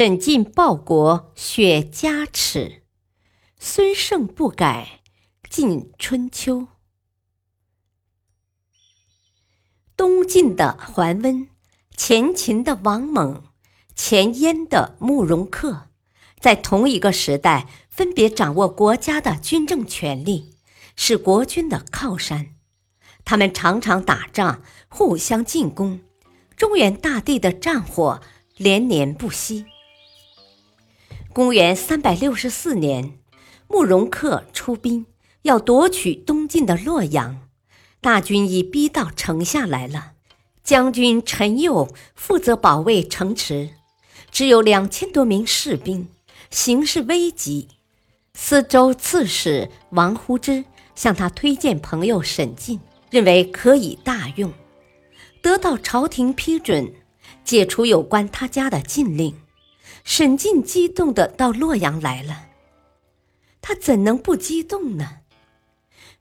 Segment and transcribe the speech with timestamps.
[0.00, 2.80] 沈进报国，雪家耻；
[3.58, 5.02] 孙胜不改，
[5.50, 6.68] 尽春秋。
[9.98, 11.50] 东晋的桓温，
[11.98, 13.42] 前秦的王猛，
[13.94, 15.88] 前燕的慕容恪，
[16.40, 20.54] 在同一个时代，分别掌握国家的军政权力，
[20.96, 22.54] 是国君的靠山。
[23.26, 26.00] 他们常常打仗，互相进攻，
[26.56, 28.22] 中原大地的战火
[28.56, 29.66] 连年不息。
[31.32, 33.16] 公元三百六十四年，
[33.68, 35.06] 慕容恪出兵
[35.42, 37.42] 要夺取东晋的洛阳，
[38.00, 40.14] 大军已逼到城下来了。
[40.64, 43.70] 将军陈佑负责保卫城池，
[44.32, 46.08] 只有两千多名士兵，
[46.50, 47.68] 形势危急。
[48.34, 50.64] 司州刺史王呼之
[50.96, 54.52] 向他推荐朋友沈进，认为可以大用，
[55.40, 56.92] 得到朝廷批准，
[57.44, 59.32] 解除有关他家的禁令。
[60.04, 62.48] 沈进激动的到洛阳来了，
[63.60, 65.18] 他怎能不激动呢？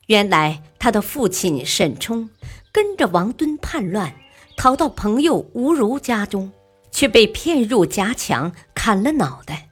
[0.07, 2.29] 原来他的父亲沈冲
[2.71, 4.15] 跟着王敦叛乱，
[4.57, 6.51] 逃到朋友吴如家中，
[6.91, 9.69] 却被骗入夹墙，砍了脑袋。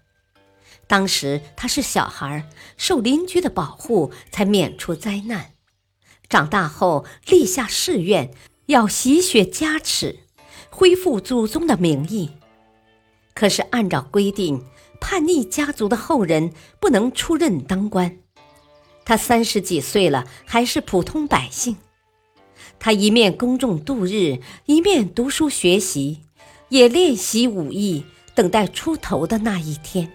[0.88, 5.54] 当时他是小孩，受邻居的保护，才免除灾难。
[6.30, 8.32] 长大后立下誓愿，
[8.68, 10.20] 要洗雪家耻，
[10.70, 12.37] 恢复祖宗的名义。
[13.38, 14.64] 可是按照规定，
[15.00, 18.18] 叛逆家族的后人不能出任当官。
[19.06, 21.78] 他三十几岁了，还是普通百姓。
[22.80, 26.22] 他一面公众度日，一面读书学习，
[26.70, 30.12] 也练习武艺，等待出头的那一天。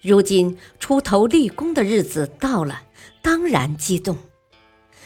[0.00, 2.84] 如今出头立功的日子到了，
[3.20, 4.16] 当然激动。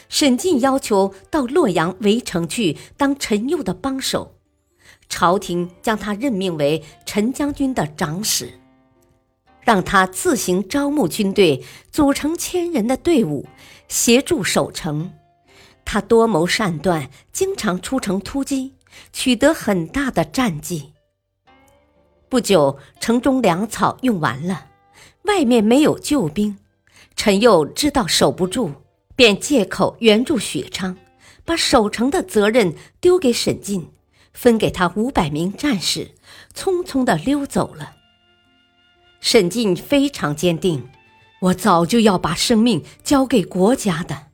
[0.07, 4.36] 沈进要求到洛阳围城去当陈佑的帮手。
[5.09, 8.59] 朝廷将他任命为陈将军的长史，
[9.61, 13.47] 让他自行招募军队，组成千人的队伍，
[13.87, 15.11] 协助守城。
[15.83, 18.73] 他多谋善断，经常出城突击，
[19.13, 20.93] 取得很大的战绩。
[22.29, 24.67] 不久，城中粮草用完了，
[25.23, 26.57] 外面没有救兵。
[27.15, 28.71] 陈佑知道守不住，
[29.15, 30.97] 便借口援助许昌，
[31.45, 33.89] 把守城的责任丢给沈进。
[34.37, 36.11] 分给他五百名战士，
[36.53, 37.95] 匆匆的溜走了。
[39.19, 40.89] 沈进非常坚定，
[41.39, 44.27] 我早就要把生命交给国家的，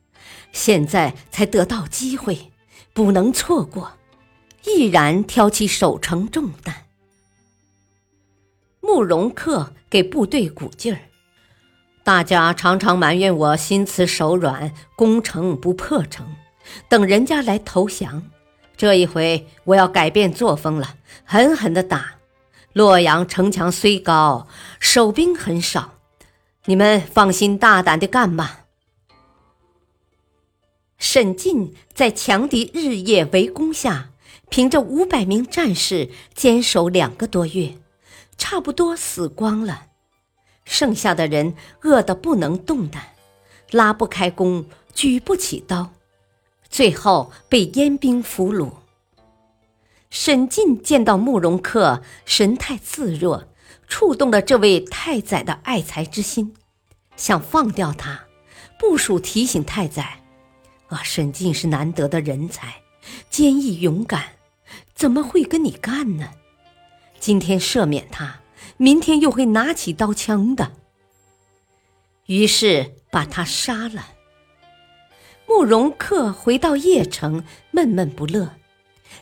[0.52, 2.52] 现在才得到机会，
[2.92, 3.92] 不能错过，
[4.66, 6.84] 毅然挑起守城重担。
[8.82, 11.00] 慕容恪给部队鼓劲儿，
[12.04, 16.36] 大家常常埋怨我心慈手软，攻城不破城，
[16.90, 18.30] 等人家来投降。
[18.76, 22.14] 这一回我要改变作风了，狠狠的打。
[22.72, 24.48] 洛阳城墙虽高，
[24.80, 25.94] 守兵很少，
[26.64, 28.64] 你们放心大胆的干吧。
[30.98, 34.10] 沈进在强敌日夜围攻下，
[34.48, 37.74] 凭着五百名战士坚守两个多月，
[38.36, 39.86] 差不多死光了。
[40.64, 43.10] 剩下的人饿得不能动弹，
[43.70, 45.92] 拉不开弓，举不起刀。
[46.74, 48.68] 最后被燕兵俘虏。
[50.10, 53.46] 沈进见到慕容恪神态自若，
[53.86, 56.52] 触动了这位太宰的爱才之心，
[57.16, 58.24] 想放掉他。
[58.76, 60.24] 部署提醒太宰
[60.90, 62.82] ：“啊，沈进是难得的人才，
[63.30, 64.32] 坚毅勇敢，
[64.96, 66.30] 怎么会跟你干呢？
[67.20, 68.40] 今天赦免他，
[68.78, 70.72] 明天又会拿起刀枪的。”
[72.26, 74.13] 于是把他杀了。
[75.46, 78.50] 慕容恪回到邺城，闷闷不乐。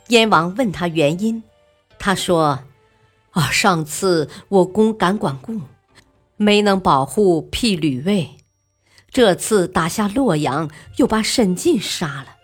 [0.09, 1.43] 燕王问他原因，
[1.99, 2.65] 他说
[3.33, 5.61] ：“啊，上次我攻敢管固，
[6.37, 8.37] 没能保护辟吕卫；
[9.11, 12.37] 这次打下洛阳，又把沈进杀了。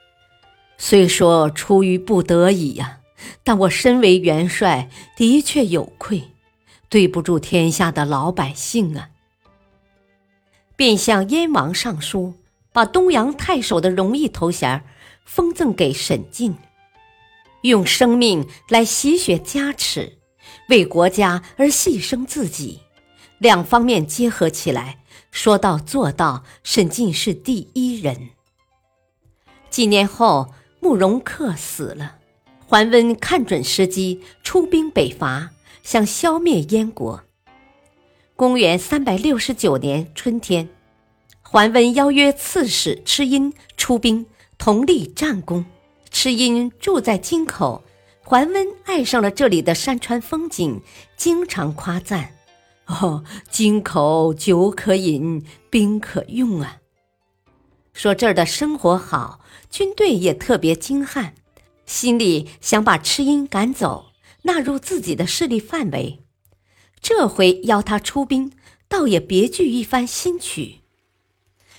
[0.76, 3.00] 虽说出于不得已呀，
[3.42, 6.22] 但我身为元帅，的确有愧，
[6.88, 9.10] 对不住天下的老百姓啊。”
[10.76, 12.34] 便向燕王上书。
[12.72, 14.84] 把东阳太守的荣誉头衔
[15.24, 16.56] 封赠给沈进，
[17.62, 20.18] 用生命来洗雪家耻，
[20.68, 22.80] 为国家而牺牲自己，
[23.38, 24.98] 两方面结合起来，
[25.30, 28.30] 说到做到，沈进是第一人。
[29.70, 32.16] 几年后，慕容恪死了，
[32.66, 35.50] 桓温看准时机，出兵北伐，
[35.82, 37.22] 想消灭燕国。
[38.34, 40.68] 公元三百六十九年春天，
[41.50, 44.26] 桓温邀约刺史蚩殷出兵，
[44.58, 45.64] 同立战功。
[46.12, 47.82] 蚩殷住在京口。
[48.22, 50.82] 桓温爱上了这里的山川风景，
[51.16, 52.34] 经常夸赞
[52.84, 56.82] ：“哦，京口酒可饮，兵可用啊！”
[57.94, 59.40] 说这儿的生活好，
[59.70, 61.32] 军队也特别精悍，
[61.86, 64.08] 心里想把蚩殷赶走，
[64.42, 66.18] 纳入自己的势力范围。
[67.00, 68.52] 这回邀他出兵，
[68.86, 70.77] 倒也别具一番新曲。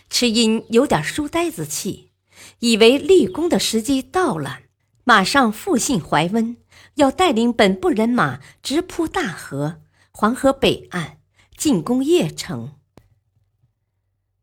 [0.10, 2.12] 蚩殷有点书呆子气，
[2.60, 4.62] 以为立功的时机到了。
[5.04, 6.58] 马上复信怀温，
[6.96, 11.18] 要带领本部人马直扑大河、黄河北岸，
[11.58, 12.76] 进攻邺城。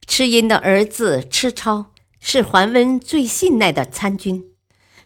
[0.09, 4.53] 蚩殷的儿子迟超是桓温最信赖的参军，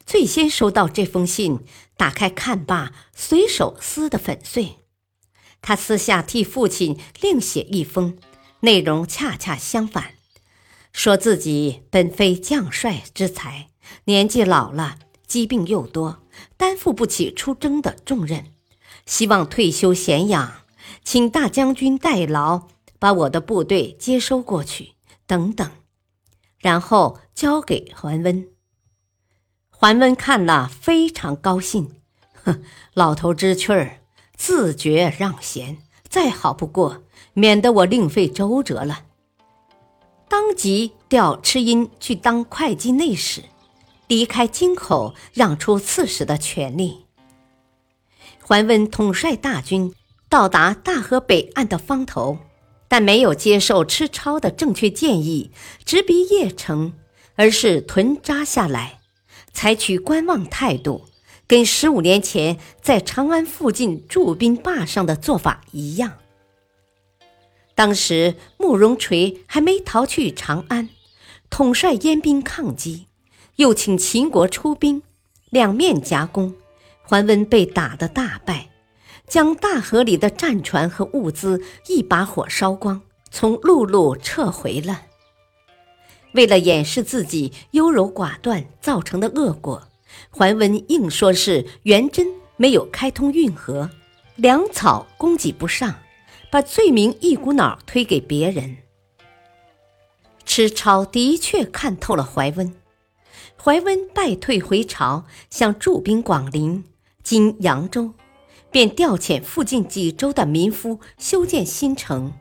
[0.06, 1.60] 最先收到这封信，
[1.96, 4.76] 打开看罢，随手撕得粉碎。
[5.60, 8.16] 他私下替父亲另写一封，
[8.60, 10.14] 内容恰恰相反，
[10.92, 13.68] 说自己本非将帅之才，
[14.04, 14.96] 年纪老了。
[15.26, 16.24] 疾病又多，
[16.56, 18.46] 担负不起出征的重任，
[19.06, 20.62] 希望退休闲养，
[21.04, 22.66] 请大将军代劳，
[22.98, 24.94] 把我的部队接收过去，
[25.28, 25.70] 等等，
[26.58, 28.48] 然后交给桓温。
[29.70, 32.00] 桓温看了非常高兴，
[32.42, 32.64] 哼，
[32.94, 34.00] 老头知趣儿，
[34.36, 35.78] 自觉让贤，
[36.08, 37.04] 再好不过，
[37.34, 39.04] 免得我另费周折了。
[40.30, 43.42] 当即调蚩殷去当会稽内史。
[44.06, 47.04] 离开京口，让出刺史的权利。
[48.40, 49.92] 桓温统帅大军
[50.28, 52.38] 到达大河北岸的方头，
[52.86, 55.50] 但没有接受蚩超的正确建议，
[55.84, 56.92] 直逼邺城，
[57.34, 59.00] 而是屯扎下来，
[59.52, 61.06] 采取观望态度，
[61.48, 66.12] 跟十五年前在长安附近驻兵坝上的做法一样。
[67.80, 70.90] 当时慕容垂还没逃去长安，
[71.48, 73.06] 统帅燕兵抗击。
[73.56, 75.00] 又请秦国出兵，
[75.48, 76.54] 两面夹攻，
[77.00, 78.68] 桓温被打得大败，
[79.26, 83.00] 将大河里的战船和物资一把火烧光，
[83.30, 85.00] 从陆路撤回了。
[86.34, 89.88] 为了掩饰自己优柔寡断造成的恶果，
[90.28, 92.26] 桓温硬说是元贞
[92.58, 93.88] 没有开通运河，
[94.36, 95.94] 粮草供给不上，
[96.50, 98.78] 把罪名一股脑推给别人。
[100.44, 102.74] 蚩超的确看透了怀温。
[103.62, 106.84] 怀温败退回朝，想驻兵广陵
[107.22, 108.14] （今扬州），
[108.72, 112.32] 便调遣附近几州的民夫修建新城。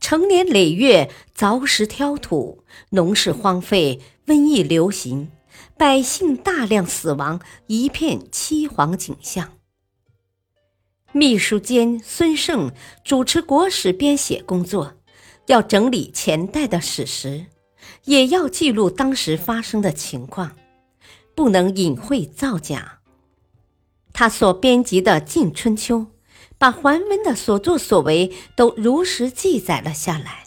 [0.00, 5.30] 成年累月，凿石挑土，农事荒废，瘟疫流行，
[5.76, 9.57] 百姓大量死亡，一片凄惶景象。
[11.18, 12.70] 秘书监孙胜
[13.02, 14.94] 主持国史编写工作，
[15.46, 17.46] 要整理前代的史实。
[18.04, 20.52] 也要记录当时发生的情况，
[21.34, 23.00] 不能隐晦造假。
[24.12, 25.98] 他所编辑的《晋春秋》，
[26.56, 30.44] 把桓温的所作所为都如实记载了下来。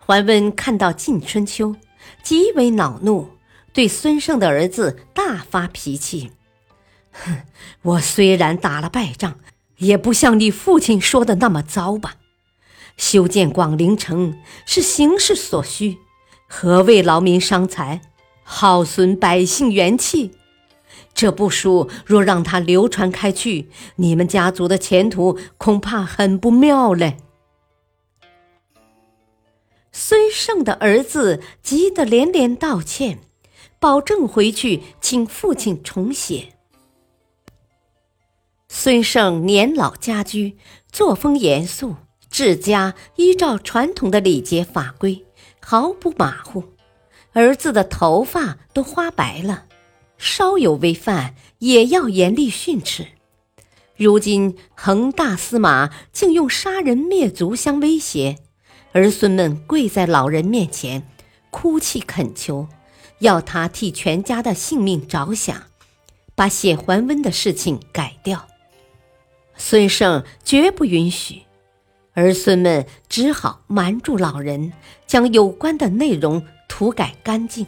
[0.00, 1.68] 桓温看到《晋春秋》，
[2.24, 3.28] 极为恼怒，
[3.72, 6.32] 对孙胜的儿子大发脾气
[7.12, 7.42] ：“哼，
[7.82, 9.38] 我虽然打了败仗，
[9.78, 12.16] 也不像你父亲说的那么糟吧。”
[12.98, 15.98] 修建广陵城是形势所需，
[16.46, 18.02] 何谓劳民伤财、
[18.42, 20.32] 耗损百姓元气？
[21.14, 27.16] 这部书若让它流传开去，你们家族的前途恐怕很不妙嘞。
[29.90, 33.20] 孙胜的儿子急得连连道歉，
[33.78, 36.54] 保证回去请父亲重写。
[38.84, 40.56] 孙胜年老家居，
[40.90, 41.94] 作风严肃。
[42.28, 45.24] 治家依照传统的礼节法规，
[45.60, 46.64] 毫不马虎。
[47.32, 49.66] 儿子的头发都花白了，
[50.18, 53.06] 稍有违犯也要严厉训斥。
[53.94, 58.38] 如今恒大司马竟用杀人灭族相威胁，
[58.90, 61.08] 儿孙们跪在老人面前，
[61.52, 62.66] 哭泣恳求，
[63.20, 65.66] 要他替全家的性命着想，
[66.34, 68.48] 把写桓温的事情改掉。
[69.56, 71.42] 孙胜绝不允许。
[72.14, 74.72] 儿孙们只好瞒住老人，
[75.06, 77.66] 将有关的内容涂改干净。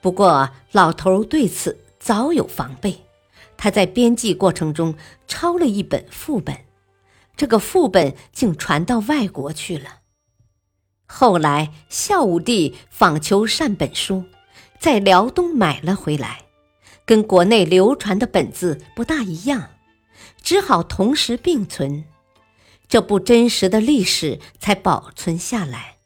[0.00, 3.04] 不过，老头对此早有防备，
[3.56, 4.94] 他在编辑过程中
[5.26, 6.56] 抄了一本副本，
[7.36, 9.96] 这个副本竟传到外国去了。
[11.04, 14.22] 后来孝武帝访求善本书，
[14.78, 16.42] 在辽东买了回来，
[17.04, 19.70] 跟国内流传的本子不大一样，
[20.48, 22.06] 只好同时并存，
[22.88, 25.98] 这部真实的历史才保存下来。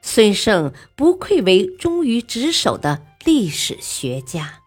[0.00, 4.60] 孙胜不愧为忠于职守的历史学家。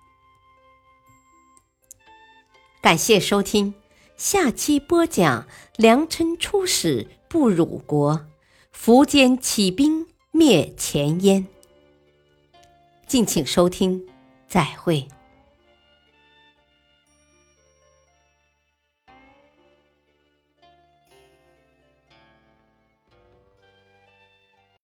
[2.82, 3.74] 感谢收听，
[4.18, 5.48] 下期播讲
[5.78, 8.28] 梁琛出使不辱国，
[8.76, 11.48] 苻坚起兵灭前燕。
[13.08, 14.06] 敬请收听，
[14.46, 15.08] 再会。